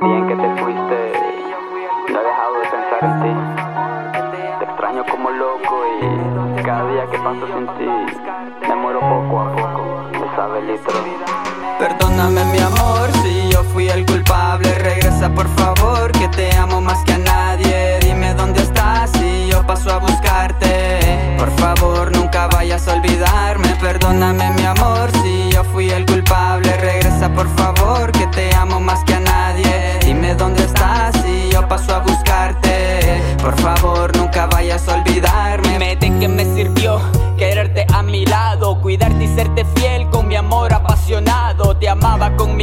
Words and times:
el 0.00 0.08
día 0.08 0.18
en 0.18 0.28
que 0.28 0.36
te 0.36 0.62
fuiste, 0.62 1.12
no 2.12 2.20
he 2.20 2.24
dejado 2.24 2.54
de 2.60 2.66
pensar 2.68 3.00
en 3.02 3.22
ti. 3.22 3.32
Te 4.58 4.64
extraño 4.64 5.04
como 5.10 5.30
loco 5.30 5.84
y 6.00 6.62
cada 6.62 6.90
día 6.90 7.06
que 7.10 7.18
paso 7.18 7.46
sin 7.46 7.66
ti, 7.78 7.88
me 8.68 8.76
muero 8.76 9.00
poco 9.00 9.40
a 9.40 9.52
poco, 9.52 10.08
me 10.12 10.36
sabe 10.36 10.62
litro. 10.62 10.94
Perdóname 11.78 12.44
mi 12.46 12.58
amor, 12.58 13.10
si 13.22 13.48
yo 13.50 13.62
fui 13.64 13.88
el 13.88 14.04
culpable, 14.06 14.72
regresa 14.78 15.30
por 15.30 15.48
favor, 15.48 16.12
que 16.12 16.28
te 16.28 16.54
amo 16.56 16.80
más 16.80 17.02
que 17.04 17.14
a 17.14 17.17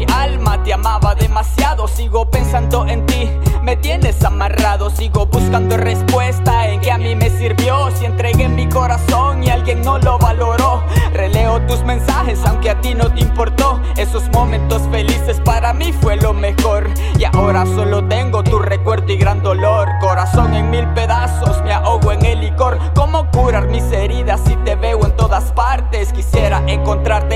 mi 0.00 0.06
alma, 0.12 0.62
te 0.62 0.72
amaba 0.72 1.14
demasiado. 1.14 1.86
Sigo 1.86 2.30
pensando 2.30 2.86
en 2.86 3.04
ti, 3.06 3.30
me 3.62 3.76
tienes 3.76 4.22
amarrado. 4.24 4.88
Sigo 4.90 5.26
buscando 5.26 5.76
respuesta 5.76 6.68
en 6.68 6.80
que 6.80 6.90
a 6.90 6.98
mí 6.98 7.14
me 7.14 7.28
sirvió. 7.30 7.90
Si 7.90 8.06
entregué 8.06 8.48
mi 8.48 8.66
corazón 8.68 9.42
y 9.42 9.50
alguien 9.50 9.82
no 9.82 9.98
lo 9.98 10.18
valoró, 10.18 10.82
releo 11.12 11.60
tus 11.66 11.82
mensajes 11.84 12.40
aunque 12.46 12.70
a 12.70 12.80
ti 12.80 12.94
no 12.94 13.12
te 13.12 13.20
importó. 13.20 13.80
Esos 13.96 14.28
momentos 14.30 14.82
felices 14.90 15.40
para 15.44 15.74
mí 15.74 15.92
fue 15.92 16.16
lo 16.16 16.32
mejor. 16.32 16.88
Y 17.18 17.24
ahora 17.24 17.66
solo 17.66 18.02
tengo 18.08 18.42
tu 18.42 18.58
recuerdo 18.58 19.12
y 19.12 19.18
gran 19.18 19.42
dolor. 19.42 19.88
Corazón 20.00 20.54
en 20.54 20.70
mil 20.70 20.86
pedazos, 20.94 21.62
me 21.62 21.72
ahogo 21.72 22.12
en 22.12 22.24
el 22.24 22.40
licor. 22.40 22.78
¿Cómo 22.94 23.30
curar 23.30 23.68
mis 23.68 23.84
heridas 23.92 24.40
si 24.46 24.56
te 24.56 24.76
veo 24.76 25.04
en 25.04 25.14
todas 25.16 25.52
partes? 25.52 26.12
Quisiera 26.12 26.62
encontrarte, 26.66 27.29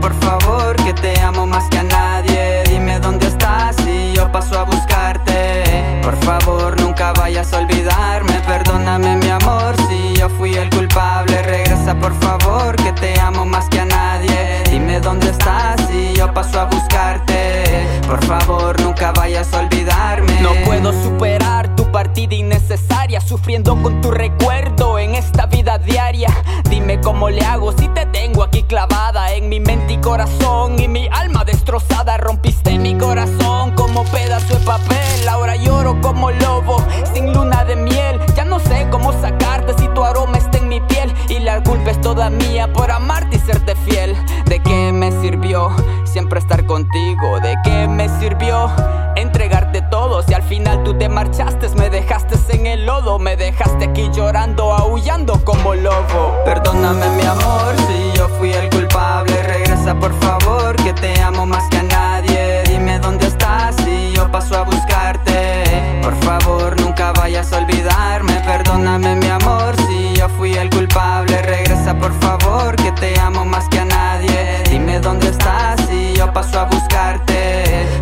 Por 0.00 0.14
favor 0.14 0.76
que 0.76 0.92
te 0.94 1.20
amo 1.20 1.46
más 1.46 1.68
que 1.68 1.78
a 1.78 1.82
nadie. 1.82 2.62
Dime 2.68 2.98
dónde 2.98 3.26
estás 3.26 3.76
y 3.86 4.12
yo 4.14 4.30
paso 4.32 4.58
a 4.58 4.64
buscarte. 4.64 6.00
Por 6.02 6.16
favor 6.24 6.80
nunca 6.80 7.12
vayas 7.12 7.52
a 7.52 7.58
olvidarme. 7.58 8.32
Perdóname 8.46 9.16
mi 9.16 9.28
amor 9.28 9.74
si 9.88 10.14
yo 10.14 10.28
fui 10.30 10.54
el 10.54 10.70
culpable. 10.70 11.42
Regresa 11.42 11.94
por 11.94 12.14
favor 12.20 12.74
que 12.76 12.92
te 12.92 13.20
amo 13.20 13.44
más 13.44 13.68
que 13.68 13.80
a 13.80 13.84
nadie. 13.84 14.62
Dime 14.70 15.00
dónde 15.00 15.30
estás 15.30 15.80
y 15.92 16.14
yo 16.14 16.32
paso 16.32 16.60
a 16.60 16.64
buscarte. 16.64 17.86
Por 18.06 18.24
favor 18.24 18.80
nunca 18.80 19.12
vayas 19.12 19.52
a 19.52 19.60
olvidarme. 19.60 20.40
No 20.40 20.54
puedo 20.64 20.92
superar 21.02 21.74
tu 21.76 21.90
partida 21.92 22.34
innecesaria, 22.34 23.20
sufriendo 23.20 23.80
con 23.82 24.00
tu 24.00 24.10
recuerdo 24.10 24.98
en 24.98 25.14
esta 25.14 25.46
vida 25.46 25.78
diaria. 25.78 26.30
Dime 26.68 27.00
cómo 27.00 27.28
le 27.28 27.44
hago 27.44 27.72
si 27.72 27.88
te 27.88 28.06
tengo 28.06 28.42
aquí 28.42 28.62
clavada 28.62 29.21
mi 29.52 29.60
mente 29.60 29.92
y 29.92 29.98
corazón 29.98 30.80
y 30.80 30.88
mi 30.88 31.08
alma 31.12 31.44
destrozada. 31.44 32.16
Rompiste 32.16 32.78
mi 32.78 32.96
corazón 32.96 33.72
como 33.72 34.02
pedazo 34.04 34.54
de 34.58 34.64
papel. 34.64 35.28
Ahora 35.28 35.56
lloro 35.56 36.00
como 36.00 36.30
lobo 36.30 36.82
sin 37.12 37.34
luna 37.34 37.62
de 37.66 37.76
miel. 37.76 38.18
Ya 38.34 38.46
no 38.46 38.58
sé 38.60 38.88
cómo 38.90 39.12
sacarte 39.12 39.74
si 39.76 39.88
tu 39.88 40.02
aroma 40.02 40.38
está 40.38 40.56
en 40.56 40.68
mi 40.70 40.80
piel 40.80 41.12
y 41.28 41.38
la 41.40 41.62
culpa 41.62 41.90
es 41.90 42.00
toda 42.00 42.30
mía 42.30 42.72
por 42.72 42.90
amarte 42.90 43.36
y 43.36 43.40
serte 43.40 43.76
fiel. 43.76 44.16
¿De 44.46 44.58
qué 44.60 44.90
me 44.90 45.12
sirvió 45.20 45.68
siempre 46.04 46.38
estar 46.40 46.64
contigo? 46.64 47.38
¿De 47.40 47.54
qué 47.62 47.86
me 47.88 48.08
sirvió 48.20 48.70
entregarte 49.16 49.82
todo 49.82 50.22
si 50.22 50.32
al 50.32 50.42
final 50.44 50.82
tú 50.82 50.96
te 50.96 51.10
marchaste? 51.10 51.68
Me 51.76 51.90
dejaste 51.90 52.32
en 52.56 52.66
el 52.66 52.86
lodo, 52.86 53.18
me 53.18 53.36
dejaste 53.36 53.86
aquí 53.86 54.10
llorando, 54.12 54.72
aullando 54.72 55.41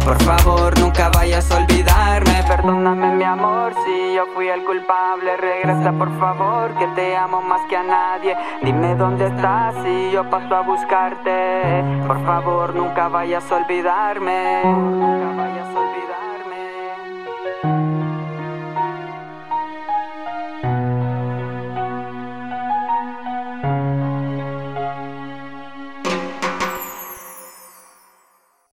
Por 0.04 0.22
favor 0.22 0.78
nunca 0.78 1.10
vayas 1.10 1.50
a 1.50 1.58
olvidarme. 1.58 2.42
Perdóname 2.48 3.14
mi 3.16 3.24
amor 3.24 3.72
si 3.84 4.14
yo 4.14 4.26
fui 4.34 4.48
el 4.48 4.64
culpable. 4.64 5.36
Regresa 5.36 5.92
por 5.92 6.10
favor 6.18 6.74
que 6.78 6.86
te 6.88 7.16
amo 7.16 7.40
más 7.42 7.60
que 7.68 7.76
a 7.76 7.82
nadie. 7.82 8.36
Dime 8.62 8.94
dónde 8.96 9.26
estás 9.26 9.74
y 9.86 10.10
yo 10.10 10.28
paso 10.28 10.54
a 10.56 10.62
buscarte. 10.62 11.84
Por 12.06 12.24
favor 12.24 12.74
nunca 12.74 13.08
vayas 13.08 13.50
a 13.52 13.56
olvidarme. 13.56 14.62